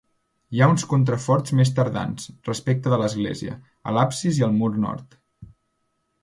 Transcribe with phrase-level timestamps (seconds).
[0.55, 3.59] Hi ha uns contraforts més tardans, respecte de l'església,
[3.89, 5.21] a l'absis i al mur nord.